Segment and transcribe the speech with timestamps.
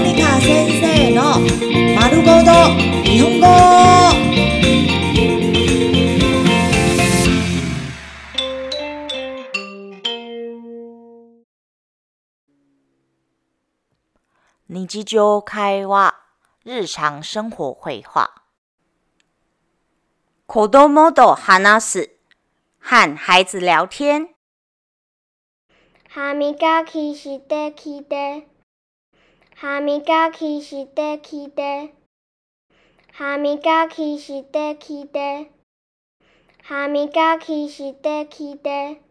[0.00, 1.22] ニカ先生の
[2.10, 2.52] るごと
[3.02, 3.48] 日本語
[14.68, 16.14] 日常会話
[16.64, 18.30] 日常生活会話
[20.46, 22.10] 子供と話す
[22.80, 24.28] 和孩子聊天
[26.08, 28.57] 歯磨きしてきて。
[29.60, 31.90] 哈密瓜起是得起的，
[33.12, 35.48] 哈密瓜起是得起的，
[36.62, 39.02] 哈密瓜起是得起得。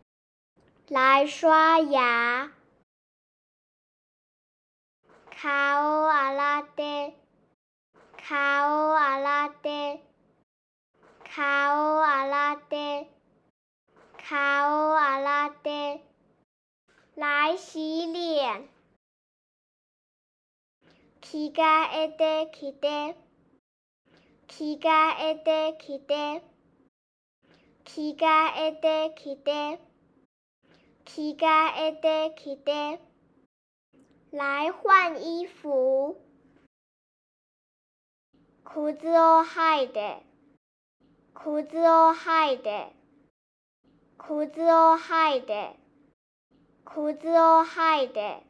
[0.87, 2.53] 来刷牙，
[5.31, 7.11] 卡儿阿拉的，
[8.17, 9.99] 卡儿阿拉的，
[11.25, 11.43] 卡
[11.75, 13.05] 儿阿拉的，
[14.17, 15.99] 卡儿阿拉得。
[17.15, 18.69] 来洗脸。
[21.29, 23.15] 着替えてきて
[24.47, 24.87] 着替
[25.31, 26.41] えてきて
[27.83, 29.77] 着替えてきて
[31.03, 31.91] 着替え
[32.31, 32.97] てきて
[34.31, 36.17] 来换衣服
[38.63, 40.19] 靴を履いて
[41.33, 42.87] 靴を履いて
[44.17, 44.31] 靴
[44.71, 45.75] を履いて
[46.85, 46.97] 靴
[47.37, 48.46] を履いて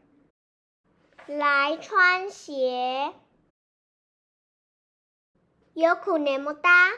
[1.28, 3.14] 来穿鞋。
[5.73, 6.94] 有苦那么大，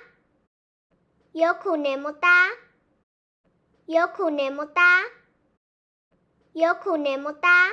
[1.31, 2.49] 有苦那么大，
[3.87, 5.01] 有苦那么大，
[6.53, 7.71] 有苦那么大。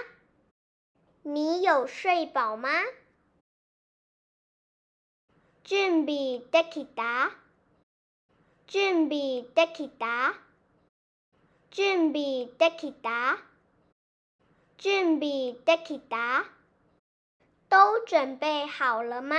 [1.25, 2.71] 你有睡饱吗？
[5.63, 7.35] 俊比得气达，
[8.67, 10.39] 俊比得气达，
[11.71, 13.43] 俊比得气达。
[14.79, 16.45] 俊比达奇达，
[17.71, 19.37] 都准备好了吗？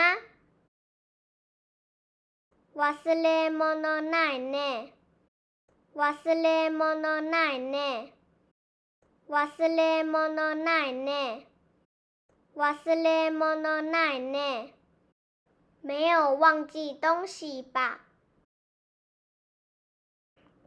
[2.74, 4.92] 忘れ物么呢奈奈，
[5.94, 8.12] 我失嘞么呢奈奈，
[9.28, 11.44] 我失嘞么呢奈奈，
[12.56, 14.74] 我失嘞么呢奈奈，
[15.82, 18.08] 没有忘记东西吧？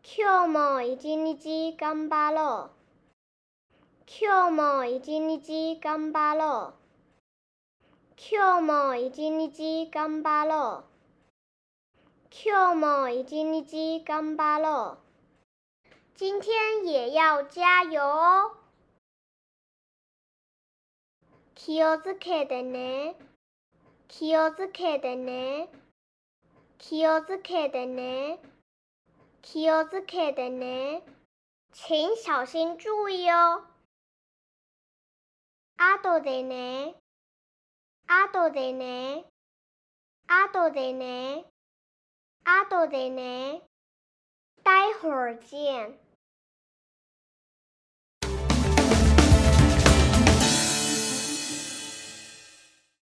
[0.01, 1.37] 今日已经日
[1.77, 2.77] 頑張ろ了。
[4.13, 6.75] 今日も一日頑張ろう。
[8.19, 10.85] 今日も一日頑張ろう。
[12.45, 15.95] 今日も一日頑張ろう。
[16.19, 18.51] 今天也要加油哦。
[21.55, 23.15] 気をつけてね。
[24.09, 25.69] 気をつけてね。
[26.79, 28.41] 気をつけてね。
[29.41, 31.03] 気をつけてね。
[31.73, 33.67] 请小心注意哦。
[35.81, 35.87] 待
[45.01, 45.99] 会儿见。